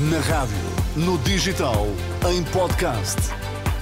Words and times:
Na 0.00 0.20
rádio, 0.20 0.54
no 0.94 1.18
digital, 1.18 1.88
em 2.30 2.44
podcast. 2.52 3.16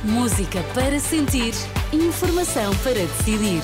Música 0.03 0.62
para 0.73 0.99
sentir, 0.99 1.53
informação 1.92 2.75
para 2.76 2.94
decidir. 2.94 3.60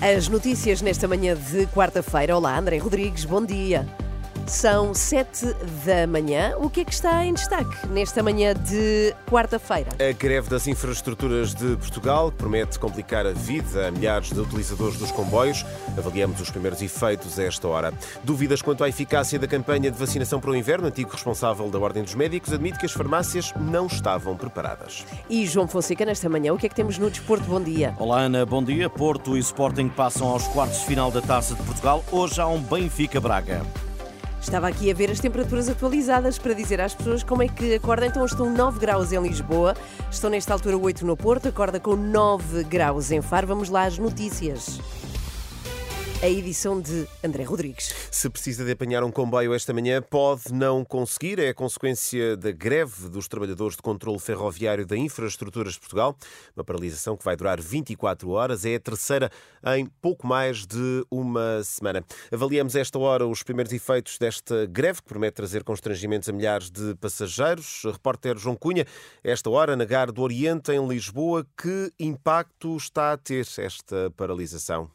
As 0.00 0.26
notícias 0.26 0.80
nesta 0.80 1.06
manhã 1.06 1.36
de 1.36 1.66
quarta-feira. 1.66 2.34
Olá, 2.34 2.58
André 2.58 2.78
Rodrigues, 2.78 3.26
bom 3.26 3.44
dia. 3.44 3.86
São 4.46 4.92
sete 4.92 5.46
da 5.86 6.06
manhã. 6.06 6.54
O 6.58 6.68
que 6.68 6.80
é 6.80 6.84
que 6.84 6.92
está 6.92 7.24
em 7.24 7.32
destaque 7.32 7.86
nesta 7.88 8.22
manhã 8.22 8.54
de 8.54 9.14
quarta-feira? 9.26 9.88
A 9.98 10.12
greve 10.12 10.50
das 10.50 10.66
infraestruturas 10.66 11.54
de 11.54 11.76
Portugal 11.76 12.30
que 12.30 12.36
promete 12.36 12.78
complicar 12.78 13.26
a 13.26 13.32
vida 13.32 13.88
a 13.88 13.90
milhares 13.90 14.30
de 14.30 14.38
utilizadores 14.38 14.98
dos 14.98 15.10
comboios. 15.10 15.64
Avaliamos 15.96 16.40
os 16.40 16.50
primeiros 16.50 16.82
efeitos 16.82 17.38
a 17.38 17.44
esta 17.44 17.66
hora. 17.66 17.92
Dúvidas 18.22 18.60
quanto 18.60 18.84
à 18.84 18.88
eficácia 18.88 19.38
da 19.38 19.46
campanha 19.46 19.90
de 19.90 19.98
vacinação 19.98 20.38
para 20.38 20.50
o 20.50 20.56
inverno? 20.56 20.88
Antigo 20.88 21.10
responsável 21.10 21.70
da 21.70 21.78
Ordem 21.78 22.02
dos 22.02 22.14
Médicos 22.14 22.52
admite 22.52 22.78
que 22.78 22.86
as 22.86 22.92
farmácias 22.92 23.52
não 23.58 23.86
estavam 23.86 24.36
preparadas. 24.36 25.06
E 25.28 25.46
João 25.46 25.66
Fonseca, 25.66 26.04
nesta 26.04 26.28
manhã, 26.28 26.52
o 26.52 26.58
que 26.58 26.66
é 26.66 26.68
que 26.68 26.74
temos 26.74 26.98
no 26.98 27.08
desporto? 27.10 27.44
Bom 27.44 27.62
dia. 27.62 27.94
Olá, 27.98 28.20
Ana, 28.20 28.44
bom 28.44 28.62
dia. 28.62 28.90
Porto 28.90 29.36
e 29.36 29.40
Sporting 29.40 29.88
passam 29.88 30.28
aos 30.28 30.46
quartos 30.48 30.80
de 30.80 30.86
final 30.86 31.10
da 31.10 31.22
Taça 31.22 31.54
de 31.54 31.62
Portugal. 31.62 32.04
Hoje 32.12 32.40
há 32.40 32.46
um 32.46 32.60
Benfica-Braga. 32.60 33.62
Estava 34.44 34.68
aqui 34.68 34.90
a 34.90 34.94
ver 34.94 35.10
as 35.10 35.18
temperaturas 35.18 35.70
atualizadas 35.70 36.38
para 36.38 36.52
dizer 36.52 36.78
às 36.78 36.94
pessoas 36.94 37.22
como 37.24 37.42
é 37.42 37.48
que 37.48 37.74
acorda. 37.74 38.06
Então 38.06 38.24
estão 38.26 38.52
9 38.52 38.78
graus 38.78 39.10
em 39.10 39.20
Lisboa, 39.20 39.74
estão 40.10 40.28
nesta 40.28 40.52
altura 40.52 40.76
8 40.76 41.04
no 41.04 41.16
Porto, 41.16 41.48
acorda 41.48 41.80
com 41.80 41.96
9 41.96 42.62
graus 42.64 43.10
em 43.10 43.22
Faro. 43.22 43.46
Vamos 43.46 43.70
lá 43.70 43.84
às 43.84 43.98
notícias 43.98 44.78
a 46.24 46.28
edição 46.30 46.80
de 46.80 47.06
André 47.22 47.44
Rodrigues. 47.44 47.94
Se 48.10 48.30
precisa 48.30 48.64
de 48.64 48.72
apanhar 48.72 49.04
um 49.04 49.10
comboio 49.10 49.52
esta 49.52 49.74
manhã, 49.74 50.00
pode 50.00 50.54
não 50.54 50.82
conseguir. 50.82 51.38
É 51.38 51.50
a 51.50 51.54
consequência 51.54 52.34
da 52.34 52.50
greve 52.50 53.10
dos 53.10 53.28
trabalhadores 53.28 53.76
de 53.76 53.82
controle 53.82 54.18
ferroviário 54.18 54.86
da 54.86 54.96
Infraestruturas 54.96 55.74
de 55.74 55.80
Portugal. 55.80 56.16
Uma 56.56 56.64
paralisação 56.64 57.14
que 57.14 57.22
vai 57.22 57.36
durar 57.36 57.60
24 57.60 58.30
horas. 58.30 58.64
É 58.64 58.74
a 58.76 58.80
terceira 58.80 59.30
em 59.76 59.84
pouco 59.84 60.26
mais 60.26 60.66
de 60.66 61.04
uma 61.10 61.62
semana. 61.62 62.02
Avaliamos 62.32 62.74
esta 62.74 62.98
hora 62.98 63.26
os 63.26 63.42
primeiros 63.42 63.74
efeitos 63.74 64.16
desta 64.16 64.64
greve, 64.64 65.02
que 65.02 65.08
promete 65.08 65.34
trazer 65.34 65.62
constrangimentos 65.62 66.26
a 66.26 66.32
milhares 66.32 66.70
de 66.70 66.94
passageiros. 66.94 67.82
Repórter 67.84 68.38
João 68.38 68.56
Cunha, 68.56 68.86
esta 69.22 69.50
hora 69.50 69.76
na 69.76 69.84
Gar 69.84 70.10
do 70.10 70.22
Oriente, 70.22 70.72
em 70.72 70.88
Lisboa, 70.88 71.46
que 71.54 71.92
impacto 72.00 72.74
está 72.78 73.12
a 73.12 73.18
ter 73.18 73.46
esta 73.58 74.10
paralisação? 74.16 74.90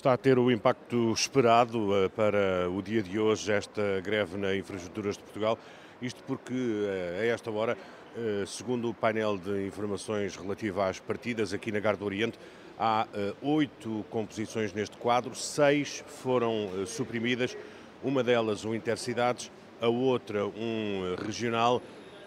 Está 0.00 0.14
a 0.14 0.16
ter 0.16 0.38
o 0.38 0.50
impacto 0.50 1.12
esperado 1.12 1.94
eh, 1.94 2.08
para 2.08 2.70
o 2.70 2.80
dia 2.80 3.02
de 3.02 3.18
hoje, 3.18 3.52
esta 3.52 4.00
greve 4.02 4.38
na 4.38 4.56
Infraestruturas 4.56 5.18
de 5.18 5.22
Portugal. 5.22 5.58
Isto 6.00 6.24
porque, 6.26 6.54
eh, 6.54 7.18
a 7.20 7.26
esta 7.26 7.50
hora, 7.50 7.76
eh, 8.16 8.44
segundo 8.46 8.88
o 8.88 8.94
painel 8.94 9.36
de 9.36 9.66
informações 9.66 10.34
relativo 10.36 10.80
às 10.80 10.98
partidas 10.98 11.52
aqui 11.52 11.70
na 11.70 11.80
Gar 11.80 11.98
do 11.98 12.06
Oriente, 12.06 12.38
há 12.78 13.06
oito 13.42 14.02
composições 14.08 14.72
neste 14.72 14.96
quadro, 14.96 15.34
seis 15.34 16.02
foram 16.06 16.70
suprimidas, 16.86 17.54
uma 18.02 18.24
delas 18.24 18.64
um 18.64 18.74
Intercidades, 18.74 19.52
a 19.82 19.88
outra 19.88 20.46
um 20.46 21.14
regional, 21.26 21.82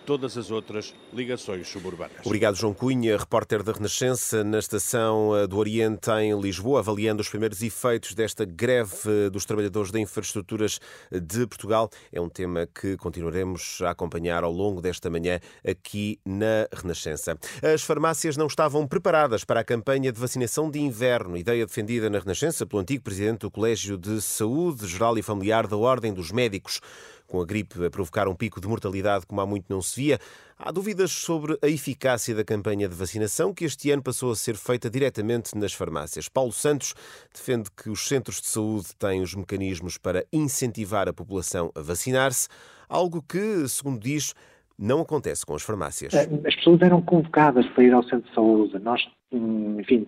todas 0.05 0.37
as 0.37 0.51
outras 0.51 0.93
ligações 1.13 1.67
suburbanas. 1.67 2.17
Obrigado, 2.25 2.55
João 2.55 2.73
Cunha, 2.73 3.17
repórter 3.17 3.63
da 3.63 3.71
Renascença 3.71 4.43
na 4.43 4.59
Estação 4.59 5.35
eh, 5.35 5.47
do 5.47 5.57
Oriente 5.57 6.09
em 6.11 6.39
Lisboa, 6.39 6.79
avaliando 6.79 7.21
os 7.21 7.29
primeiros 7.29 7.61
efeitos 7.61 8.13
desta 8.13 8.45
greve 8.45 8.93
eh, 9.05 9.29
dos 9.29 9.45
trabalhadores 9.45 9.91
de 9.91 9.99
infraestruturas 9.99 10.79
de 11.11 11.47
Portugal. 11.47 11.89
É 12.11 12.19
um 12.19 12.29
tema 12.29 12.67
que 12.67 12.97
continuaremos 12.97 13.79
a 13.81 13.91
acompanhar 13.91 14.43
ao 14.43 14.51
longo 14.51 14.81
desta 14.81 15.09
manhã 15.09 15.39
aqui 15.65 16.19
na 16.25 16.67
Renascença. 16.73 17.37
As 17.61 17.83
farmácias 17.83 18.37
não 18.37 18.47
estavam 18.47 18.87
preparadas 18.87 19.43
para 19.43 19.61
a 19.61 19.63
campanha 19.63 20.11
de 20.11 20.19
vacinação 20.19 20.69
de 20.69 20.79
inverno, 20.79 21.37
ideia 21.37 21.65
defendida 21.65 22.09
na 22.09 22.19
Renascença 22.19 22.65
pelo 22.65 22.81
antigo 22.81 23.03
presidente 23.03 23.41
do 23.41 23.51
Colégio 23.51 23.97
de 23.97 24.21
Saúde 24.21 24.87
Geral 24.87 25.17
e 25.17 25.21
Familiar 25.21 25.67
da 25.67 25.77
Ordem 25.77 26.13
dos 26.13 26.31
Médicos 26.31 26.81
com 27.33 27.41
a 27.41 27.45
gripe 27.45 27.83
a 27.83 27.89
provocar 27.89 28.27
um 28.27 28.35
pico 28.35 28.61
de 28.61 28.67
mortalidade 28.67 29.25
como 29.25 29.41
há 29.41 29.45
muito 29.47 29.65
não 29.67 29.81
se 29.81 29.99
via, 29.99 30.19
há 30.55 30.71
dúvidas 30.71 31.11
sobre 31.11 31.57
a 31.63 31.67
eficácia 31.67 32.35
da 32.35 32.43
campanha 32.43 32.87
de 32.87 32.93
vacinação 32.93 33.51
que 33.51 33.65
este 33.65 33.89
ano 33.89 34.03
passou 34.03 34.31
a 34.31 34.35
ser 34.35 34.55
feita 34.55 34.87
diretamente 34.87 35.57
nas 35.57 35.73
farmácias. 35.73 36.29
Paulo 36.29 36.51
Santos 36.51 36.93
defende 37.33 37.71
que 37.75 37.89
os 37.89 38.07
centros 38.07 38.39
de 38.39 38.45
saúde 38.45 38.89
têm 38.99 39.23
os 39.23 39.33
mecanismos 39.33 39.97
para 39.97 40.23
incentivar 40.31 41.09
a 41.09 41.13
população 41.13 41.71
a 41.73 41.81
vacinar-se, 41.81 42.47
algo 42.87 43.19
que, 43.19 43.67
segundo 43.67 43.99
diz, 43.99 44.35
não 44.83 44.99
acontece 44.99 45.45
com 45.45 45.55
as 45.55 45.63
farmácias. 45.63 46.13
Eh, 46.13 46.27
as 46.45 46.55
pessoas 46.55 46.81
eram 46.81 47.01
convocadas 47.01 47.65
para 47.67 47.83
ir 47.83 47.93
ao 47.93 48.03
centro 48.03 48.27
de 48.27 48.35
saúde. 48.35 48.77
Nós, 48.79 49.01
hum, 49.31 49.79
enfim, 49.79 50.05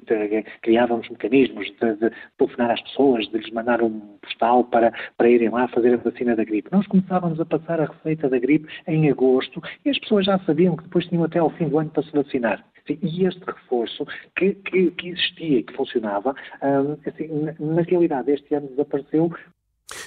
criávamos 0.61 1.09
mecanismos 1.09 1.67
de, 1.79 1.95
de 1.95 2.11
telefonar 2.37 2.71
às 2.71 2.81
pessoas, 2.81 3.25
de 3.29 3.37
lhes 3.37 3.51
mandar 3.51 3.81
um 3.81 3.99
postal 4.21 4.65
para, 4.65 4.93
para 5.17 5.29
irem 5.29 5.49
lá 5.49 5.67
fazer 5.69 5.93
a 5.93 5.97
vacina 5.97 6.35
da 6.35 6.43
gripe. 6.43 6.69
Nós 6.71 6.85
começávamos 6.87 7.39
a 7.39 7.45
passar 7.45 7.79
a 7.79 7.85
receita 7.85 8.29
da 8.29 8.37
gripe 8.37 8.67
em 8.85 9.09
agosto 9.09 9.63
e 9.85 9.89
as 9.89 9.97
pessoas 9.99 10.25
já 10.25 10.37
sabiam 10.39 10.75
que 10.75 10.83
depois 10.83 11.07
tinham 11.07 11.23
até 11.23 11.39
ao 11.39 11.49
fim 11.51 11.69
do 11.69 11.79
ano 11.79 11.89
para 11.89 12.03
se 12.03 12.11
vacinar. 12.11 12.63
E 12.87 13.25
este 13.25 13.43
reforço 13.43 14.05
que, 14.35 14.53
que, 14.53 14.91
que 14.91 15.09
existia 15.09 15.59
e 15.59 15.63
que 15.63 15.73
funcionava, 15.73 16.35
hum, 16.61 16.97
assim, 17.07 17.29
na 17.59 17.81
realidade 17.81 18.31
este 18.31 18.53
ano 18.53 18.67
desapareceu 18.67 19.31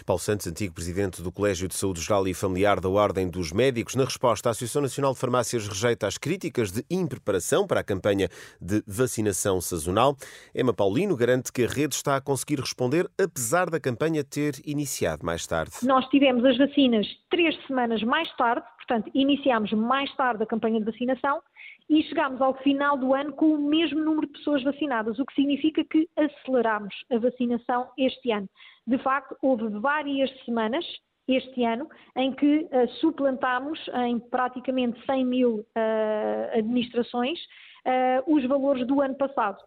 Paulo 0.09 0.21
Santos, 0.21 0.47
antigo 0.47 0.73
presidente 0.73 1.21
do 1.21 1.31
Colégio 1.31 1.69
de 1.69 1.75
Saúde 1.75 2.01
Geral 2.01 2.27
e 2.27 2.33
Familiar 2.33 2.81
da 2.81 2.89
Ordem 2.89 3.29
dos 3.29 3.53
Médicos, 3.53 3.95
na 3.95 4.05
resposta, 4.05 4.49
a 4.49 4.53
Associação 4.53 4.81
Nacional 4.81 5.13
de 5.13 5.19
Farmácias 5.19 5.69
rejeita 5.69 6.07
as 6.07 6.17
críticas 6.17 6.73
de 6.73 6.83
impreparação 6.91 7.67
para 7.67 7.81
a 7.81 7.85
campanha 7.85 8.31
de 8.59 8.83
vacinação 8.87 9.61
sazonal. 9.61 10.17
Emma 10.55 10.73
Paulino 10.73 11.15
garante 11.15 11.53
que 11.53 11.63
a 11.63 11.69
rede 11.69 11.95
está 11.95 12.17
a 12.17 12.23
conseguir 12.23 12.59
responder, 12.59 13.07
apesar 13.23 13.69
da 13.69 13.79
campanha 13.79 14.25
ter 14.25 14.55
iniciado 14.65 15.27
mais 15.27 15.47
tarde. 15.47 15.73
Nós 15.83 16.09
tivemos 16.09 16.43
as 16.43 16.57
vacinas 16.57 17.07
três 17.29 17.55
semanas 17.67 18.03
mais 18.03 18.35
tarde, 18.39 18.65
portanto, 18.79 19.11
iniciámos 19.15 19.71
mais 19.75 20.11
tarde 20.17 20.43
a 20.43 20.47
campanha 20.47 20.79
de 20.79 20.87
vacinação 20.87 21.43
e 21.89 22.03
chegámos 22.05 22.41
ao 22.41 22.55
final 22.59 22.97
do 22.99 23.15
ano 23.15 23.33
com 23.33 23.55
o 23.55 23.59
mesmo 23.59 24.01
número 24.01 24.27
de 24.27 24.33
pessoas 24.35 24.63
vacinadas, 24.63 25.19
o 25.19 25.25
que 25.25 25.35
significa 25.35 25.83
que 25.85 26.09
aceleramos 26.17 26.95
a 27.11 27.19
vacinação 27.19 27.89
este 27.97 28.31
ano. 28.31 28.49
De 28.87 28.99
facto, 28.99 29.37
houve 29.43 29.69
várias 29.81 30.31
semanas 30.45 30.85
este 31.27 31.65
ano 31.65 31.89
em 32.17 32.33
que 32.33 32.61
uh, 32.73 32.89
suplantámos 33.01 33.79
em 34.07 34.19
praticamente 34.19 34.99
100 35.05 35.25
mil 35.25 35.57
uh, 35.59 36.59
administrações 36.59 37.39
uh, 37.87 38.35
os 38.35 38.45
valores 38.47 38.87
do 38.87 39.01
ano 39.01 39.15
passado. 39.15 39.59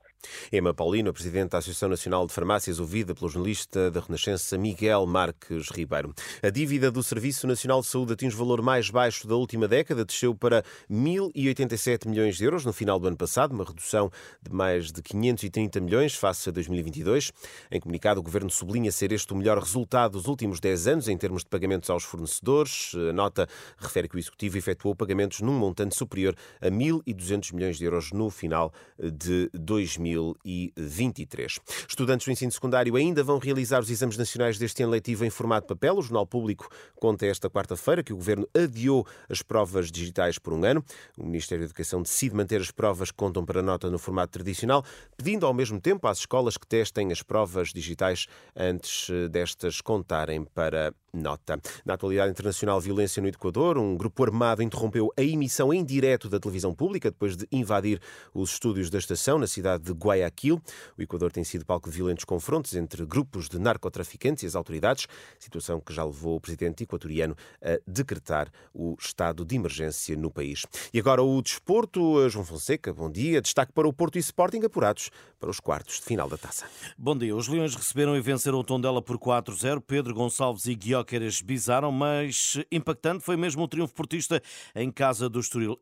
Emma 0.52 0.74
Paulino, 0.74 1.14
Presidente 1.14 1.52
da 1.52 1.58
Associação 1.58 1.90
Nacional 1.90 2.26
de 2.28 2.34
Farmácias, 2.34 2.80
ouvida 2.80 3.14
pelo 3.16 3.30
jornalista 3.30 3.90
da 3.90 4.00
Renascença 4.00 4.58
Miguel 4.58 5.06
Marques 5.06 5.70
Ribeiro. 5.70 6.14
A 6.42 6.50
dívida 6.50 6.92
do 6.92 7.02
Serviço 7.02 7.48
Nacional 7.48 7.82
de 7.82 7.88
Saúde 7.88 8.14
atinge 8.14 8.36
o 8.36 8.40
valor 8.40 8.62
mais 8.62 8.90
baixo 8.90 9.28
da 9.28 9.36
última 9.36 9.68
década, 9.68 10.06
desceu 10.06 10.36
para 10.36 10.64
1.087 10.90 12.08
milhões 12.08 12.38
de 12.38 12.46
euros 12.46 12.66
no 12.66 12.74
final 12.74 13.00
do 13.00 13.08
ano 13.08 13.18
passado, 13.18 13.54
uma 13.54 13.64
redução 13.64 14.12
de 14.42 14.54
mais 14.54 14.92
de 14.92 15.02
530 15.02 15.80
milhões 15.80 16.16
face 16.16 16.50
a 16.50 16.52
2022. 16.52 17.32
Em 17.72 17.80
comunicado, 17.80 18.20
o 18.20 18.24
Governo 18.24 18.50
sublinha 18.50 18.92
ser 18.92 19.12
este 19.12 19.34
o 19.34 19.36
melhor 19.36 19.58
resultado 19.58 20.14
dos 20.14 20.28
últimos 20.28 20.60
10 20.60 20.88
anos 20.88 21.08
em 21.08 21.18
termos 21.18 21.44
de 21.44 21.50
pagamentos 21.50 21.90
aos 21.90 22.04
fornecedores. 22.04 22.94
A 23.10 23.14
nota 23.14 23.48
refere 23.78 24.08
que 24.08 24.16
o 24.16 24.20
Executivo 24.20 24.58
efetuou 24.58 24.96
pagamentos 24.96 25.42
num 25.42 25.58
montante 25.58 25.96
superior 25.96 26.36
a 26.60 26.68
1.200 26.68 27.54
milhões 27.54 27.78
de 27.78 27.86
euros 27.86 28.12
no 28.12 28.30
final 28.30 28.74
de 29.00 29.50
2022. 29.54 30.11
2023. 30.16 31.60
Estudantes 31.88 32.26
do 32.26 32.32
ensino 32.32 32.52
secundário 32.52 32.96
ainda 32.96 33.24
vão 33.24 33.38
realizar 33.38 33.80
os 33.80 33.90
exames 33.90 34.18
nacionais 34.18 34.58
deste 34.58 34.84
ano 34.84 34.92
letivo 34.92 35.26
em 35.26 35.30
formato 35.30 35.68
papel. 35.68 35.98
O 35.98 36.02
Jornal 36.02 36.26
Público 36.26 36.70
conta 36.96 37.26
esta 37.26 37.50
quarta-feira 37.50 38.04
que 38.04 38.14
o 38.14 38.16
Governo 38.16 38.48
adiou 38.54 39.06
as 39.30 39.42
provas 39.42 39.92
digitais 39.92 40.38
por 40.38 40.54
um 40.54 40.64
ano. 40.66 40.84
O 41.18 41.26
Ministério 41.26 41.64
da 41.64 41.66
Educação 41.66 42.02
decide 42.02 42.36
manter 42.36 42.62
as 42.62 42.72
provas 42.72 43.12
que 43.12 43.18
contam 43.18 43.46
para 43.46 43.62
nota 43.62 43.90
no 43.90 44.00
formato 44.00 44.34
tradicional, 44.34 44.84
pedindo 45.18 45.46
ao 45.46 45.54
mesmo 45.54 45.80
tempo 45.80 46.08
às 46.08 46.20
escolas 46.20 46.58
que 46.58 46.68
testem 46.68 47.12
as 47.12 47.22
provas 47.22 47.70
digitais 47.70 48.28
antes 48.56 49.10
eh, 49.10 49.28
destas 49.28 49.82
contarem 49.82 50.44
para 50.44 50.94
nota. 51.14 51.60
Na 51.86 51.96
atualidade 51.96 52.32
internacional, 52.32 52.80
violência 52.80 53.22
no 53.22 53.28
Equador, 53.28 53.78
um 53.78 53.96
grupo 53.96 54.24
armado 54.24 54.64
interrompeu 54.64 55.12
a 55.18 55.22
emissão 55.22 55.74
em 55.74 55.84
direto 55.84 56.30
da 56.30 56.40
televisão 56.40 56.74
pública 56.74 57.12
depois 57.12 57.36
de 57.36 57.48
invadir 57.52 58.02
os 58.34 58.52
estúdios 58.54 58.90
da 58.90 58.98
estação 58.98 59.38
na 59.38 59.48
cidade 59.48 59.84
de 59.84 59.92
Guayaquil. 59.92 60.62
O 60.98 61.02
Equador 61.02 61.32
tem 61.32 61.44
sido 61.44 61.66
palco 61.66 61.90
de 61.90 61.96
violentos 61.96 62.26
confrontos 62.26 62.76
entre 62.76 63.06
grupos 63.06 63.50
de 63.50 63.60
narcotraficantes 63.60 64.44
e 64.44 64.48
as 64.48 64.56
autoridades, 64.56 65.08
situação 65.40 65.80
que 65.80 65.94
já 65.94 66.04
levou 66.04 66.36
o 66.36 66.42
presidente 66.42 66.84
equatoriano 66.84 67.36
a 67.62 67.80
decretar 67.86 68.50
o 68.74 68.96
estado 69.00 69.44
de 69.44 69.56
emergência 69.56 70.16
no 70.16 70.32
país. 70.32 70.66
E 70.94 71.00
agora 71.00 71.22
o 71.22 71.42
desporto. 71.42 72.30
João 72.30 72.46
Fonseca, 72.46 72.94
bom 72.94 73.10
dia. 73.12 73.42
Destaque 73.42 73.74
para 73.74 73.88
o 73.88 73.94
Porto 73.94 74.18
e 74.18 74.20
Sporting 74.20 74.62
apurados 74.64 75.10
para 75.40 75.50
os 75.50 75.60
quartos 75.60 75.96
de 75.96 76.04
final 76.04 76.30
da 76.30 76.38
taça. 76.38 76.66
Bom 76.98 77.18
dia. 77.18 77.36
Os 77.36 77.48
Leões 77.48 77.76
receberam 77.76 78.16
e 78.16 78.22
venceram 78.22 78.60
o 78.60 78.64
Tondela 78.64 79.02
por 79.02 79.18
4-0. 79.18 79.82
Pedro 79.86 80.14
Gonçalves 80.14 80.66
e 80.66 80.76
Guióqueres 81.02 81.42
bizaram, 81.42 81.92
mas 81.92 82.60
impactante 82.72 83.24
foi 83.24 83.36
mesmo 83.36 83.64
o 83.64 83.68
triunfo 83.68 83.94
portista 83.94 84.42
em 84.76 84.92
casa 84.92 85.28
do 85.28 85.40
Estoril. 85.40 85.80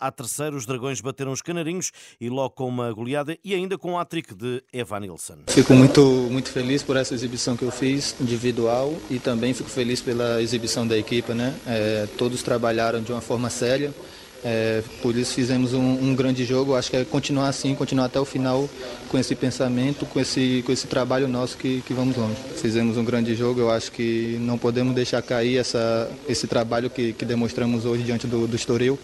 A 0.00 0.10
terceira, 0.10 0.54
os 0.54 0.66
Dragões 0.66 1.00
bateram 1.00 1.32
os 1.32 1.40
Canarinhos 1.40 1.90
e 2.20 2.28
logo 2.28 2.50
com 2.50 2.68
uma 2.68 2.92
goleada 2.92 3.36
e 3.42 3.54
ainda 3.54 3.78
com 3.78 3.92
um 3.92 3.98
hat-trick 3.98 4.34
de 4.34 4.62
Evan 4.72 5.00
Nilsson. 5.00 5.38
Fico 5.48 5.72
muito, 5.74 6.02
muito 6.30 6.50
feliz 6.50 6.82
por 6.82 6.96
essa 6.96 7.14
exibição 7.14 7.56
que 7.56 7.64
eu 7.64 7.70
fiz 7.70 8.14
individual 8.20 8.94
e 9.10 9.18
também 9.18 9.54
fico 9.54 9.70
feliz 9.70 10.00
pela 10.00 10.42
exibição 10.42 10.86
da 10.86 10.96
equipe. 10.96 11.32
Né? 11.32 11.54
É, 11.66 12.06
todos 12.18 12.42
trabalharam 12.42 13.02
de 13.02 13.10
uma 13.12 13.20
forma 13.20 13.48
séria. 13.48 13.92
É, 14.44 14.82
por 15.02 15.16
isso 15.16 15.34
fizemos 15.34 15.74
um, 15.74 15.80
um, 15.80 16.14
grande 16.14 16.44
jogo. 16.44 16.74
Acho 16.74 16.90
que 16.90 16.96
é 16.96 17.04
continuar 17.04 17.48
assim, 17.48 17.74
continuar 17.74 18.06
até 18.06 18.20
o 18.20 18.24
final 18.24 18.68
com 19.08 19.18
esse 19.18 19.34
pensamento, 19.34 20.06
com 20.06 20.20
esse, 20.20 20.62
com 20.64 20.72
esse 20.72 20.86
trabalho 20.86 21.26
nosso 21.26 21.56
que, 21.56 21.82
que 21.82 21.92
vamos 21.92 22.16
longe. 22.16 22.36
Fizemos 22.56 22.96
um 22.96 23.04
grande 23.04 23.34
jogo. 23.34 23.60
Eu 23.60 23.70
acho 23.70 23.90
que 23.90 24.38
não 24.40 24.56
podemos 24.56 24.94
deixar 24.94 25.22
cair 25.22 25.56
essa, 25.56 26.10
esse 26.28 26.46
trabalho 26.46 26.88
que, 26.88 27.12
que 27.12 27.24
demonstramos 27.24 27.84
hoje 27.84 28.02
diante 28.02 28.26
do, 28.26 28.46
do 28.46 28.56
Estoril. 28.56 28.98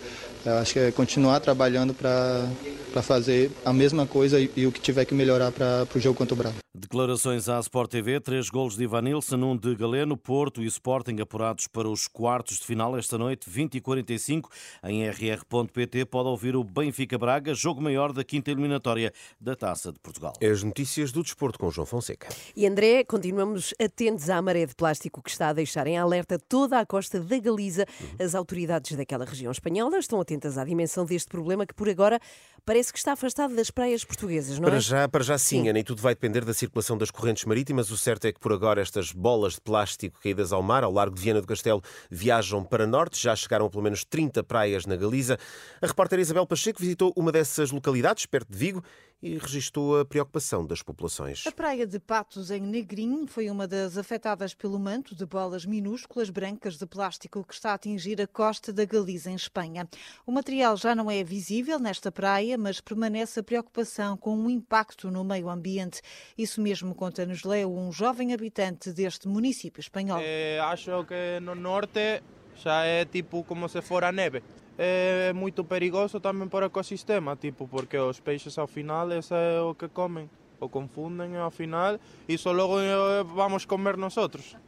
Eu 0.45 0.59
acho 0.59 0.75
que 0.75 0.79
é 0.79 0.91
continuar 0.93 1.41
trabalhando 1.41 1.95
para 1.95 3.03
fazer 3.03 3.51
a 3.65 3.73
mesma 3.73 4.07
coisa 4.07 4.39
e, 4.39 4.51
e, 4.57 4.67
o 4.67 4.73
que 4.73 4.81
tiver 4.81 5.05
que 5.05 5.15
melhorar 5.15 5.51
para 5.51 5.87
o 5.95 5.99
jogo 5.99 6.17
contra 6.17 6.35
o 6.35 6.37
Bravo. 6.37 6.64
Declarações 6.95 7.49
à 7.49 7.59
Sport 7.59 7.91
TV, 7.91 8.21
três 8.21 8.49
golos 8.49 8.77
de 8.77 8.85
Ivan 8.85 9.03
Nilsson, 9.03 9.35
um 9.39 9.57
de 9.57 9.75
Galeno, 9.75 10.17
Porto 10.17 10.63
e 10.63 10.67
Sporting 10.67 11.17
apurados 11.21 11.67
para 11.67 11.89
os 11.89 12.07
quartos 12.07 12.61
de 12.61 12.65
final 12.65 12.97
esta 12.97 13.19
noite, 13.19 13.51
20 13.51 13.75
e 13.75 13.81
45 13.81 14.49
em 14.85 15.05
rr.pt. 15.05 16.05
Pode 16.05 16.29
ouvir 16.29 16.55
o 16.55 16.63
Benfica 16.63 17.19
Braga, 17.19 17.53
jogo 17.53 17.83
maior 17.83 18.13
da 18.13 18.23
quinta 18.23 18.53
eliminatória 18.53 19.13
da 19.41 19.57
Taça 19.57 19.91
de 19.91 19.99
Portugal. 19.99 20.35
As 20.41 20.63
notícias 20.63 21.11
do 21.11 21.25
desporto 21.25 21.59
com 21.59 21.69
João 21.69 21.85
Fonseca. 21.85 22.29
E 22.55 22.65
André, 22.65 23.03
continuamos 23.03 23.75
atentos 23.83 24.31
à 24.31 24.41
maré 24.41 24.65
de 24.65 24.77
plástico 24.77 25.21
que 25.21 25.31
está 25.31 25.49
a 25.49 25.53
deixar 25.53 25.89
em 25.89 25.99
alerta 25.99 26.39
toda 26.39 26.79
a 26.79 26.87
costa 26.87 27.19
da 27.19 27.39
Galiza. 27.41 27.87
As 28.21 28.37
autoridades 28.37 28.97
daquela 28.97 29.25
região 29.25 29.51
espanhola 29.51 29.99
estão 29.99 30.21
atentas 30.21 30.57
à 30.57 30.65
dimensão 30.65 31.05
deste 31.05 31.29
problema 31.29 31.67
que 31.67 31.75
por 31.75 31.89
agora 31.89 32.21
parece 32.65 32.93
que 32.93 32.99
está 33.01 33.15
afastado 33.15 33.57
das 33.57 33.69
praias 33.69 34.05
portuguesas, 34.05 34.61
não 34.61 34.69
para 34.69 34.77
é? 34.77 34.81
Já, 34.81 35.09
para 35.09 35.25
já 35.25 35.37
sim, 35.37 35.63
Sim. 35.63 35.69
Ana, 35.71 35.81
e 35.81 35.85
tudo 35.85 36.01
vai 36.01 36.15
depender 36.15 36.45
da 36.45 36.55
circulação 36.55 36.84
das 36.93 37.11
correntes 37.11 37.47
marítimas. 37.47 37.91
O 37.91 37.97
certo 37.97 38.27
é 38.27 38.33
que 38.33 38.39
por 38.39 38.53
agora 38.53 38.83
estas 38.83 39.11
bolas 39.13 39.55
de 39.55 39.63
plástico 39.63 40.21
caídas 40.23 40.53
ao 40.53 40.63
mar, 40.63 40.85
ao 40.85 40.93
largo 40.93 41.17
de 41.17 41.23
Viana 41.23 41.41
do 41.41 41.47
Castelo, 41.47 41.83
viajam 42.11 42.63
para 42.63 42.87
norte. 42.87 43.19
Já 43.19 43.35
chegaram 43.35 43.65
a 43.65 43.71
pelo 43.71 43.83
menos 43.83 44.05
30 44.05 44.45
praias 44.45 44.85
na 44.85 44.95
Galiza. 44.95 45.39
A 45.81 45.87
repórter 45.87 46.19
Isabel 46.19 46.47
Pacheco 46.47 46.81
visitou 46.81 47.15
uma 47.17 47.33
dessas 47.33 47.71
localidades, 47.71 48.27
perto 48.27 48.53
de 48.53 48.59
Vigo, 48.59 48.85
e 49.25 49.39
registou 49.39 49.99
a 49.99 50.05
preocupação 50.05 50.67
das 50.67 50.83
populações. 50.83 51.47
A 51.47 51.51
praia 51.51 51.87
de 51.87 51.99
Patos, 51.99 52.51
em 52.51 52.61
Negrim, 52.61 53.27
foi 53.27 53.49
uma 53.49 53.67
das 53.67 53.97
afetadas 53.97 54.53
pelo 54.53 54.79
manto 54.79 55.15
de 55.15 55.25
bolas 55.25 55.65
minúsculas 55.65 56.29
brancas 56.29 56.77
de 56.77 56.85
plástico 56.85 57.43
que 57.43 57.55
está 57.55 57.71
a 57.71 57.75
atingir 57.75 58.21
a 58.21 58.27
costa 58.27 58.71
da 58.71 58.85
Galiza, 58.85 59.31
em 59.31 59.35
Espanha. 59.35 59.89
O 60.27 60.31
material 60.31 60.77
já 60.77 60.95
não 60.95 61.11
é 61.11 61.25
visível 61.25 61.79
nesta 61.79 62.13
praia, 62.13 62.59
mas 62.59 62.83
permanece 62.83 63.41
a 63.41 63.43
preocupação 63.43 64.15
com 64.15 64.37
o 64.37 64.51
impacto 64.51 65.11
no 65.11 65.25
meio 65.25 65.49
ambiente. 65.49 66.03
Isso 66.37 66.61
mesmo 66.61 66.95
conta-nos 66.95 67.45
Leo, 67.45 67.75
um 67.75 67.91
jovem 67.91 68.35
habitante 68.35 68.93
deste 68.93 69.27
município 69.27 69.81
espanhol. 69.81 70.21
É, 70.23 70.61
acho 70.61 71.03
que 71.07 71.41
no 71.41 71.55
norte 71.55 72.23
já 72.57 72.85
é 72.85 73.07
tipo 73.07 73.43
como 73.45 73.71
se 73.71 73.81
fora 73.81 74.13
neve 74.13 74.43
é 74.79 75.33
moito 75.35 75.63
perigoso 75.63 76.19
tamén 76.19 76.51
para 76.51 76.67
o 76.67 76.71
ecosistema, 76.71 77.39
tipo, 77.39 77.71
porque 77.71 77.95
os 77.99 78.19
peixes 78.19 78.59
ao 78.59 78.67
final 78.67 79.11
ese 79.15 79.35
é 79.35 79.63
o 79.63 79.79
que 79.79 79.87
comen, 79.87 80.27
o 80.59 80.67
confunden 80.67 81.39
ao 81.39 81.55
final 81.55 82.03
e 82.27 82.35
só 82.35 82.51
logo 82.51 82.83
eh, 82.83 83.23
vamos 83.23 83.67
comer 83.67 83.95
nosotros. 83.95 84.59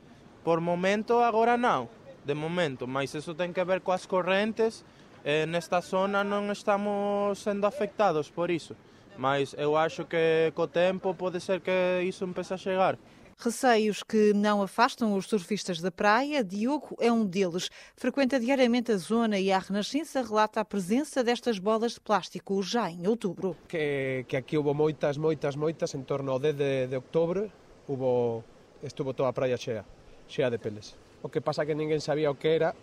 Por 0.47 0.63
momento 0.63 1.19
agora 1.19 1.59
non, 1.59 1.91
de 2.23 2.35
momento, 2.39 2.87
mas 2.87 3.15
eso 3.19 3.35
ten 3.35 3.51
que 3.51 3.67
ver 3.67 3.83
coas 3.83 4.07
correntes, 4.07 4.87
en 5.27 5.51
nesta 5.51 5.83
zona 5.83 6.23
non 6.23 6.55
estamos 6.55 7.43
sendo 7.43 7.67
afectados 7.67 8.31
por 8.31 8.47
iso, 8.55 8.79
mas 9.19 9.59
eu 9.59 9.75
acho 9.75 10.07
que 10.07 10.55
co 10.55 10.71
tempo 10.71 11.19
pode 11.19 11.43
ser 11.43 11.59
que 11.59 12.07
iso 12.07 12.23
empece 12.23 12.55
a 12.55 12.63
chegar. 12.63 12.95
Receios 13.39 14.03
que 14.03 14.33
não 14.33 14.63
afastam 14.63 15.15
os 15.15 15.27
surfistas 15.27 15.81
da 15.81 15.91
praia. 15.91 16.43
Diogo 16.43 16.97
é 16.99 17.13
um 17.13 17.25
deles. 17.25 17.69
Frequenta 17.95 18.41
diariamente 18.41 18.93
a 18.93 18.97
zona 18.97 19.39
e 19.39 19.53
a 19.53 19.59
Renascença 19.59 20.23
relata 20.23 20.61
a 20.61 20.65
presença 20.65 21.23
destas 21.23 21.59
bolas 21.59 21.93
de 21.93 22.01
plástico 22.01 22.63
já 22.63 22.91
em 22.91 23.07
outubro. 23.07 23.55
Que, 23.69 24.25
que 24.27 24.39
aqui 24.39 24.57
houve 24.57 24.73
moitas, 24.73 25.19
moitas, 25.19 25.55
moitas, 25.55 25.95
en 25.95 26.05
torno 26.05 26.33
ao 26.33 26.39
10 26.39 26.57
de, 26.57 26.87
de 26.87 26.97
outubro, 26.97 27.53
hubo, 27.87 28.43
estuvo 28.83 29.13
toda 29.13 29.29
a 29.29 29.33
praia 29.35 29.59
chea, 29.59 29.85
chea 30.27 30.49
de 30.49 30.59
peles. 30.59 30.97
O 31.23 31.29
que 31.29 31.43
pasa 31.43 31.67
que 31.67 31.75
ninguén 31.75 32.01
sabía 32.01 32.31
o 32.31 32.41
que 32.41 32.57
era, 32.57 32.75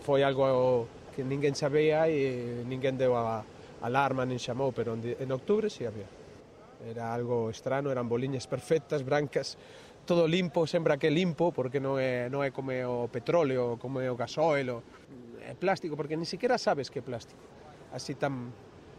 foi 0.00 0.22
algo 0.24 0.88
que 1.14 1.20
ninguén 1.20 1.52
sabía 1.52 2.08
e 2.08 2.64
ninguén 2.64 2.96
deu 2.96 3.12
a 3.20 3.44
alarma 3.84 4.24
nin 4.24 4.40
chamou, 4.40 4.72
en, 4.72 5.16
en 5.20 5.28
outubro 5.28 5.68
sí 5.68 5.84
había. 5.84 6.08
Era 6.80 7.12
algo 7.12 7.52
estrano, 7.52 7.92
eran 7.92 8.08
boliñas 8.08 8.48
perfectas, 8.48 9.04
brancas, 9.04 9.60
todo 10.10 10.26
limpo, 10.26 10.66
sembra 10.66 10.98
que 10.98 11.08
limpo, 11.08 11.52
porque 11.54 11.78
non 11.78 11.94
é, 11.94 12.26
non 12.26 12.42
é 12.42 12.50
como 12.50 12.74
o 12.74 13.06
petróleo, 13.06 13.78
como 13.78 14.02
é 14.02 14.10
o 14.10 14.18
gasoil, 14.18 14.82
o, 14.82 14.82
é 15.38 15.54
plástico, 15.54 15.94
porque 15.94 16.18
ni 16.18 16.26
siquiera 16.26 16.58
sabes 16.58 16.90
que 16.90 16.98
é 16.98 17.04
plástico, 17.06 17.38
así 17.94 18.18
tan, 18.18 18.50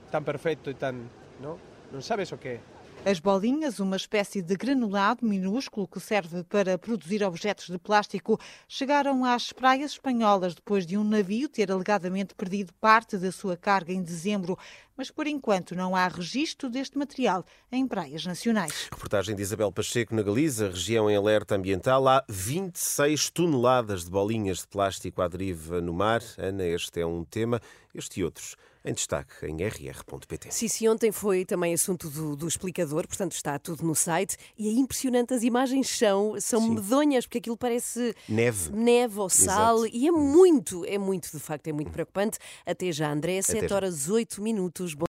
tan 0.07 0.23
perfecto 0.23 0.71
e 0.71 0.75
tan, 0.79 1.11
non? 1.43 1.59
Non 1.91 1.99
sabes 1.99 2.31
o 2.31 2.39
que 2.39 2.63
é. 2.63 2.70
As 3.03 3.19
bolinhas, 3.19 3.79
uma 3.79 3.95
espécie 3.95 4.43
de 4.43 4.55
granulado 4.55 5.25
minúsculo 5.25 5.87
que 5.87 5.99
serve 5.99 6.43
para 6.43 6.77
produzir 6.77 7.23
objetos 7.23 7.67
de 7.67 7.79
plástico, 7.79 8.39
chegaram 8.67 9.25
às 9.25 9.51
praias 9.51 9.93
espanholas 9.93 10.53
depois 10.53 10.85
de 10.85 10.95
um 10.95 11.03
navio 11.03 11.49
ter 11.49 11.71
alegadamente 11.71 12.35
perdido 12.35 12.71
parte 12.79 13.17
da 13.17 13.31
sua 13.31 13.57
carga 13.57 13.91
em 13.91 14.03
dezembro. 14.03 14.55
Mas 14.95 15.09
por 15.09 15.25
enquanto 15.25 15.73
não 15.73 15.95
há 15.95 16.07
registro 16.07 16.69
deste 16.69 16.95
material 16.95 17.43
em 17.71 17.87
praias 17.87 18.23
nacionais. 18.23 18.87
Reportagem 18.91 19.35
de 19.35 19.41
Isabel 19.41 19.71
Pacheco 19.71 20.13
na 20.13 20.21
Galiza, 20.21 20.69
região 20.69 21.09
em 21.09 21.15
alerta 21.15 21.55
ambiental. 21.55 22.07
Há 22.07 22.23
26 22.29 23.31
toneladas 23.31 24.05
de 24.05 24.11
bolinhas 24.11 24.59
de 24.59 24.67
plástico 24.67 25.23
à 25.23 25.27
deriva 25.27 25.81
no 25.81 25.91
mar. 25.91 26.21
Ana, 26.37 26.65
este 26.65 27.01
é 27.01 27.05
um 27.05 27.23
tema. 27.23 27.59
Este 27.93 28.19
e 28.19 28.23
outros 28.23 28.55
em 28.83 28.93
destaque 28.93 29.45
em 29.45 29.57
rr.pt. 29.63 30.51
Sim, 30.51 30.67
sim, 30.67 30.87
ontem 30.87 31.11
foi 31.11 31.45
também 31.45 31.73
assunto 31.73 32.09
do, 32.09 32.35
do, 32.35 32.47
explicador, 32.47 33.07
portanto 33.07 33.33
está 33.33 33.59
tudo 33.59 33.83
no 33.83 33.93
site 33.93 34.37
e 34.57 34.67
é 34.67 34.71
impressionante, 34.71 35.33
as 35.33 35.43
imagens 35.43 35.87
são, 35.87 36.39
são 36.39 36.67
medonhas, 36.67 37.25
porque 37.25 37.37
aquilo 37.37 37.57
parece 37.57 38.15
neve, 38.27 38.71
neve 38.71 39.19
ou 39.19 39.29
sal 39.29 39.85
Exato. 39.85 39.95
e 39.95 40.07
é 40.07 40.11
muito, 40.11 40.83
é 40.85 40.97
muito, 40.97 41.31
de 41.31 41.39
facto, 41.39 41.67
é 41.67 41.73
muito 41.73 41.91
preocupante. 41.91 42.39
Até 42.65 42.91
já, 42.91 43.11
André, 43.11 43.41
7 43.41 43.71
horas 43.71 44.09
8 44.09 44.41
minutos. 44.41 44.93